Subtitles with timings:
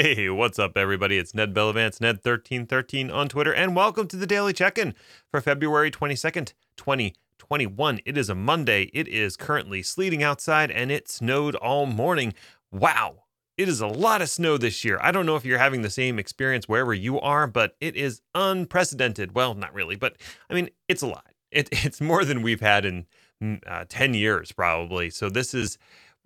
[0.00, 1.18] Hey, what's up, everybody?
[1.18, 4.94] It's Ned Bellavance, Ned1313 on Twitter, and welcome to the Daily Check In
[5.28, 7.98] for February 22nd, 2021.
[8.06, 8.92] It is a Monday.
[8.94, 12.32] It is currently sleeting outside, and it snowed all morning.
[12.70, 13.24] Wow,
[13.56, 15.00] it is a lot of snow this year.
[15.02, 18.22] I don't know if you're having the same experience wherever you are, but it is
[18.36, 19.34] unprecedented.
[19.34, 20.16] Well, not really, but
[20.48, 21.32] I mean, it's a lot.
[21.50, 23.06] It, it's more than we've had in
[23.42, 25.10] mm, uh, 10 years, probably.
[25.10, 25.76] So this is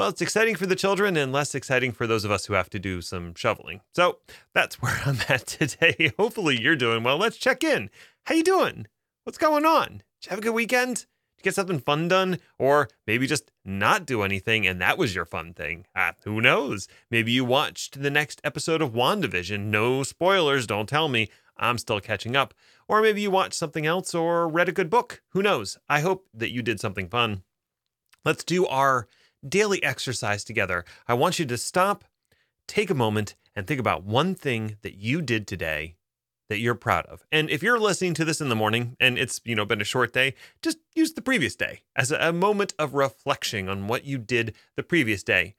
[0.00, 2.70] well, it's exciting for the children and less exciting for those of us who have
[2.70, 3.82] to do some shoveling.
[3.94, 4.16] So
[4.54, 6.10] that's where I'm at today.
[6.18, 7.18] Hopefully you're doing well.
[7.18, 7.90] Let's check in.
[8.24, 8.86] How you doing?
[9.24, 10.02] What's going on?
[10.22, 10.96] Did you have a good weekend?
[10.96, 11.04] Did
[11.36, 12.38] you get something fun done?
[12.58, 15.84] Or maybe just not do anything and that was your fun thing?
[15.94, 16.88] Ah, who knows?
[17.10, 19.66] Maybe you watched the next episode of WandaVision.
[19.66, 21.28] No spoilers, don't tell me.
[21.58, 22.54] I'm still catching up.
[22.88, 25.20] Or maybe you watched something else or read a good book.
[25.32, 25.76] Who knows?
[25.90, 27.42] I hope that you did something fun.
[28.24, 29.06] Let's do our
[29.46, 32.04] daily exercise together, I want you to stop,
[32.66, 35.96] take a moment, and think about one thing that you did today
[36.50, 37.24] that you're proud of.
[37.30, 39.84] And if you're listening to this in the morning and it's, you know, been a
[39.84, 44.18] short day, just use the previous day as a, moment of reflection on what you
[44.18, 45.54] did the previous day.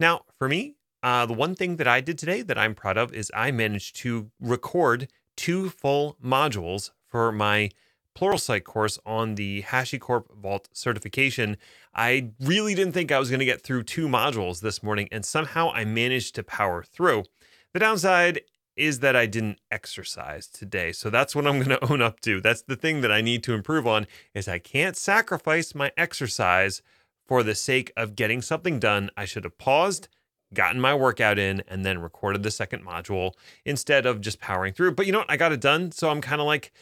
[0.00, 3.12] Now, for me, uh, the one thing that I did today that I'm proud of
[3.12, 7.70] is I managed to record two full modules for my
[8.16, 11.56] Pluralsight course on the HashiCorp Vault certification.
[11.94, 15.24] I really didn't think I was going to get through two modules this morning, and
[15.24, 17.24] somehow I managed to power through.
[17.72, 18.40] The downside
[18.76, 20.92] is that I didn't exercise today.
[20.92, 22.40] So that's what I'm going to own up to.
[22.40, 26.82] That's the thing that I need to improve on is I can't sacrifice my exercise
[27.26, 29.10] for the sake of getting something done.
[29.16, 30.08] I should have paused,
[30.52, 34.92] gotten my workout in and then recorded the second module instead of just powering through.
[34.92, 35.30] But you know what?
[35.30, 35.92] I got it done.
[35.92, 36.72] So I'm kind of like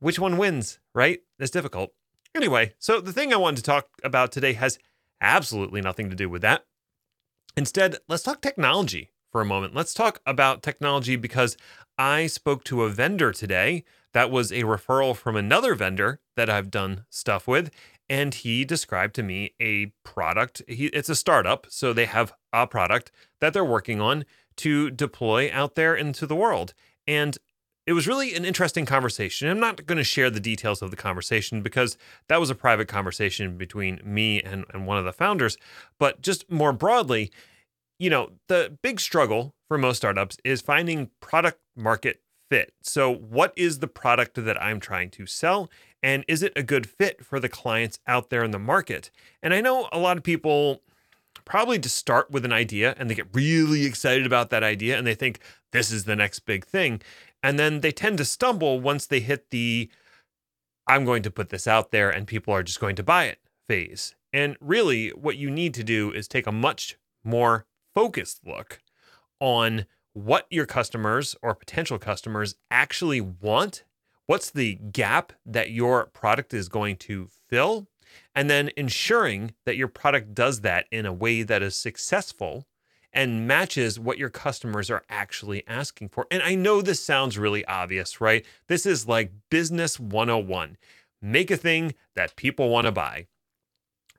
[0.00, 1.20] which one wins, right?
[1.38, 1.92] It's difficult.
[2.34, 4.78] Anyway, so the thing I wanted to talk about today has
[5.20, 6.64] absolutely nothing to do with that.
[7.56, 9.74] Instead, let's talk technology for a moment.
[9.74, 11.56] Let's talk about technology because
[11.98, 16.70] I spoke to a vendor today that was a referral from another vendor that I've
[16.70, 17.70] done stuff with.
[18.08, 20.62] And he described to me a product.
[20.68, 24.24] He, it's a startup, so they have a product that they're working on
[24.56, 26.72] to deploy out there into the world.
[27.06, 27.36] And
[27.86, 29.48] it was really an interesting conversation.
[29.48, 31.96] I'm not going to share the details of the conversation because
[32.28, 35.56] that was a private conversation between me and, and one of the founders.
[35.98, 37.30] But just more broadly,
[37.98, 42.20] you know, the big struggle for most startups is finding product market
[42.50, 42.72] fit.
[42.82, 45.70] So, what is the product that I'm trying to sell?
[46.02, 49.10] And is it a good fit for the clients out there in the market?
[49.42, 50.82] And I know a lot of people
[51.44, 55.06] probably just start with an idea and they get really excited about that idea and
[55.06, 55.40] they think
[55.72, 57.00] this is the next big thing.
[57.46, 59.88] And then they tend to stumble once they hit the
[60.88, 63.38] I'm going to put this out there and people are just going to buy it
[63.68, 64.16] phase.
[64.32, 67.64] And really, what you need to do is take a much more
[67.94, 68.80] focused look
[69.38, 73.84] on what your customers or potential customers actually want.
[74.26, 77.86] What's the gap that your product is going to fill?
[78.34, 82.66] And then ensuring that your product does that in a way that is successful
[83.16, 86.26] and matches what your customers are actually asking for.
[86.30, 88.44] And I know this sounds really obvious, right?
[88.68, 90.76] This is like business 101
[91.22, 93.26] make a thing that people want to buy.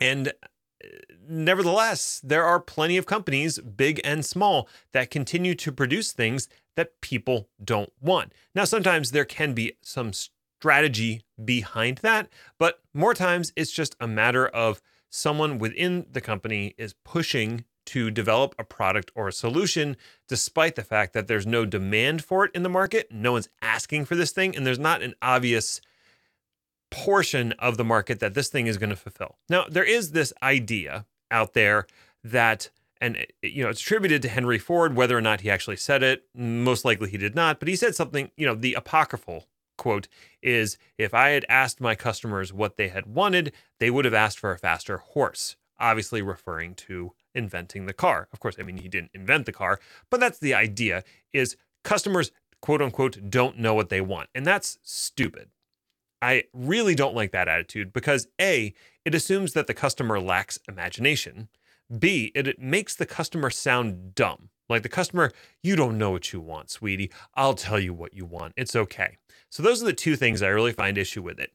[0.02, 0.88] And uh,
[1.30, 7.00] nevertheless, there are plenty of companies, big and small, that continue to produce things that
[7.02, 8.34] people don't want.
[8.54, 14.08] Now, sometimes there can be some strategy behind that, but more times it's just a
[14.08, 19.98] matter of someone within the company is pushing to develop a product or a solution,
[20.28, 23.12] despite the fact that there's no demand for it in the market.
[23.12, 25.82] No one's asking for this thing, and there's not an obvious
[26.90, 29.38] portion of the market that this thing is going to fulfill.
[29.50, 31.88] Now, there is this idea out there
[32.24, 35.76] that and eh, you know it's attributed to Henry Ford whether or not he actually
[35.76, 39.46] said it most likely he did not but he said something you know the apocryphal
[39.78, 40.08] quote
[40.42, 44.40] is if i had asked my customers what they had wanted they would have asked
[44.40, 48.28] for a faster horse obviously referring to inventing the car.
[48.34, 49.80] Of course, I mean he didn't invent the car,
[50.10, 52.32] but that's the idea is customers
[52.62, 54.30] quote unquote don't know what they want.
[54.36, 55.50] And that's stupid.
[56.22, 58.74] I really don't like that attitude because A,
[59.06, 61.48] it assumes that the customer lacks imagination.
[62.00, 64.50] B, it, it makes the customer sound dumb.
[64.68, 65.32] Like the customer,
[65.64, 67.12] you don't know what you want, sweetie.
[67.36, 68.54] I'll tell you what you want.
[68.58, 69.18] It's okay.
[69.50, 71.52] So those are the two things I really find issue with it.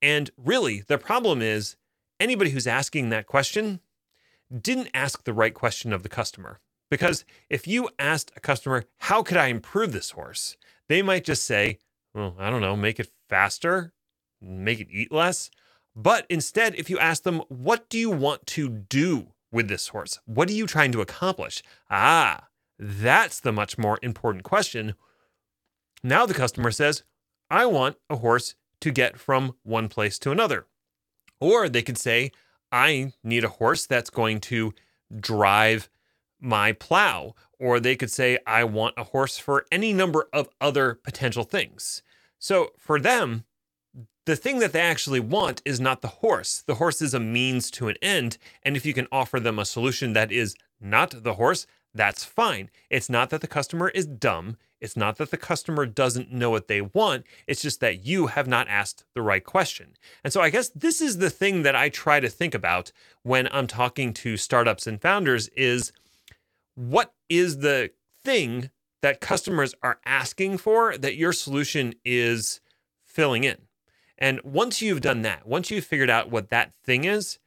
[0.00, 1.76] And really, the problem is
[2.18, 3.80] anybody who's asking that question
[4.60, 6.60] didn't ask the right question of the customer.
[6.90, 10.56] Because if you asked a customer, how could I improve this horse?
[10.88, 11.78] They might just say,
[12.14, 13.92] well, I don't know, make it faster,
[14.40, 15.50] make it eat less.
[15.96, 20.20] But instead, if you ask them, what do you want to do with this horse?
[20.26, 21.62] What are you trying to accomplish?
[21.90, 22.48] Ah,
[22.78, 24.94] That's the much more important question.
[26.02, 27.02] Now the customer says,
[27.50, 30.66] I want a horse to get from one place to another.
[31.40, 32.32] Or they could say,
[32.74, 34.74] I need a horse that's going to
[35.20, 35.88] drive
[36.40, 37.36] my plow.
[37.60, 42.02] Or they could say, I want a horse for any number of other potential things.
[42.40, 43.44] So for them,
[44.26, 46.64] the thing that they actually want is not the horse.
[46.66, 48.38] The horse is a means to an end.
[48.64, 52.70] And if you can offer them a solution that is not the horse, that's fine.
[52.90, 54.56] It's not that the customer is dumb.
[54.80, 57.24] It's not that the customer doesn't know what they want.
[57.46, 59.94] It's just that you have not asked the right question.
[60.22, 62.92] And so I guess this is the thing that I try to think about
[63.22, 65.92] when I'm talking to startups and founders is
[66.74, 67.92] what is the
[68.24, 68.70] thing
[69.00, 72.60] that customers are asking for that your solution is
[73.04, 73.58] filling in?
[74.18, 77.38] And once you've done that, once you've figured out what that thing is,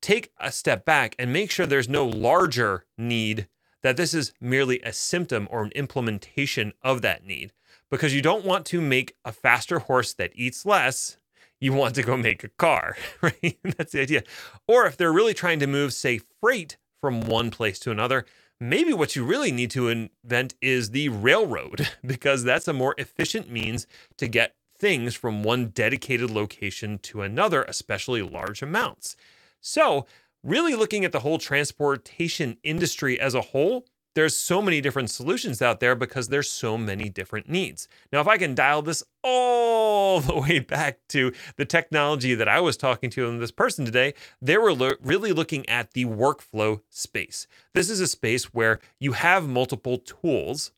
[0.00, 3.48] take a step back and make sure there's no larger need
[3.82, 7.52] that this is merely a symptom or an implementation of that need
[7.90, 11.18] because you don't want to make a faster horse that eats less.
[11.60, 13.58] You want to go make a car, right?
[13.62, 14.22] That's the idea.
[14.68, 18.26] Or if they're really trying to move, say, freight from one place to another,
[18.60, 23.50] maybe what you really need to invent is the railroad because that's a more efficient
[23.50, 23.86] means
[24.18, 29.16] to get things from one dedicated location to another, especially large amounts.
[29.60, 30.06] So,
[30.46, 33.84] really looking at the whole transportation industry as a whole,
[34.14, 37.86] there's so many different solutions out there because there's so many different needs.
[38.10, 42.60] Now, if I can dial this all the way back to the technology that I
[42.60, 46.80] was talking to in this person today, they were lo- really looking at the workflow
[46.88, 47.46] space.
[47.74, 50.72] This is a space where you have multiple tools,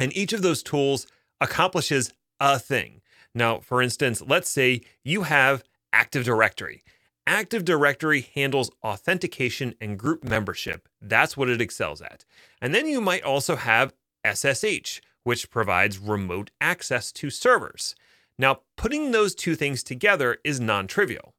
[0.00, 1.06] and each of those tools
[1.40, 3.02] accomplishes a thing.
[3.34, 6.82] Now, for instance, let's say you have Active Directory.
[7.28, 10.88] Active Directory handles authentication and group membership.
[10.98, 12.24] That's what it excels at.
[12.62, 13.92] And then you might also have
[14.26, 17.94] SSH, which provides remote access to servers.
[18.38, 21.34] Now, putting those two things together is non trivial.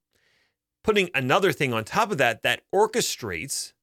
[0.83, 3.73] Putting another thing on top of that that orchestrates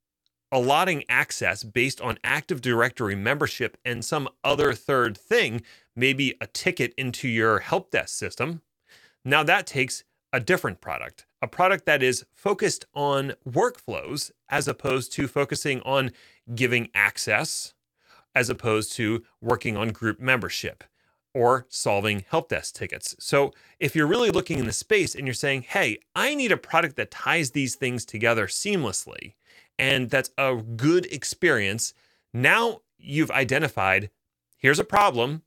[0.53, 5.63] allotting access based on Active Directory membership and some other third thing,
[5.97, 8.63] maybe a ticket into your help desk system.
[9.25, 15.13] Now, that takes a different product a product that is focused on workflows as opposed
[15.13, 16.11] to focusing on
[16.57, 17.73] giving access,
[18.35, 20.83] as opposed to working on group membership
[21.33, 23.15] or solving help desk tickets.
[23.21, 26.57] So, if you're really looking in the space and you're saying, hey, I need a
[26.57, 29.35] product that ties these things together seamlessly
[29.79, 31.95] and that's a good experience,
[32.35, 34.11] now you've identified
[34.57, 35.43] here's a problem.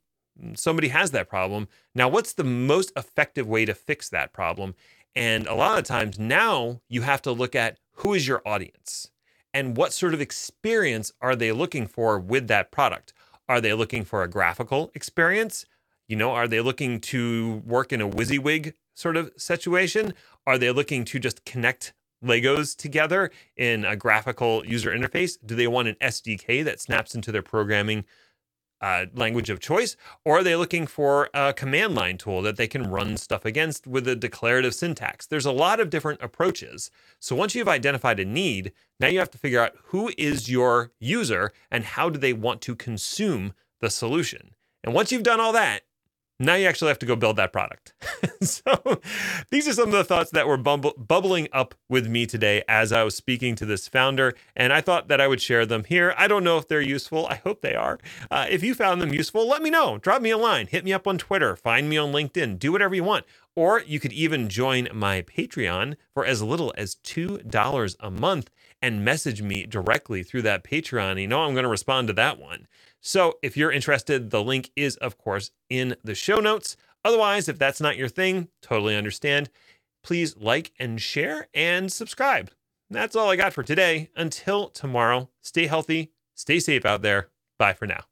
[0.54, 1.68] Somebody has that problem.
[1.94, 4.74] Now, what's the most effective way to fix that problem?
[5.14, 9.10] And a lot of times now you have to look at who is your audience
[9.52, 13.12] and what sort of experience are they looking for with that product?
[13.48, 15.66] Are they looking for a graphical experience?
[16.06, 20.14] You know, are they looking to work in a WYSIWYG sort of situation?
[20.46, 21.92] Are they looking to just connect
[22.24, 25.38] Legos together in a graphical user interface?
[25.44, 28.04] Do they want an SDK that snaps into their programming
[28.80, 32.66] uh, language of choice, or are they looking for a command line tool that they
[32.66, 35.26] can run stuff against with a declarative syntax?
[35.26, 36.90] There's a lot of different approaches.
[37.18, 40.92] So once you've identified a need, now you have to figure out who is your
[40.98, 44.54] user and how do they want to consume the solution.
[44.82, 45.82] And once you've done all that,
[46.40, 47.92] now you actually have to go build that product.
[48.42, 49.00] so
[49.50, 52.92] these are some of the thoughts that were bumble- bubbling up with me today as
[52.92, 56.14] I was speaking to this founder, and I thought that I would share them here.
[56.16, 57.26] I don't know if they're useful.
[57.26, 57.98] I hope they are.
[58.30, 59.98] Uh, if you found them useful, let me know.
[59.98, 62.94] Drop me a line, hit me up on Twitter, find me on LinkedIn, do whatever
[62.94, 63.26] you want.
[63.56, 69.04] Or you could even join my Patreon for as little as $2 a month and
[69.04, 71.20] message me directly through that Patreon.
[71.20, 72.66] You know, I'm going to respond to that one.
[73.00, 76.76] So if you're interested, the link is, of course, in the show notes.
[77.04, 79.50] Otherwise, if that's not your thing, totally understand.
[80.02, 82.50] Please like and share and subscribe.
[82.90, 84.10] That's all I got for today.
[84.16, 87.28] Until tomorrow, stay healthy, stay safe out there.
[87.58, 88.09] Bye for now.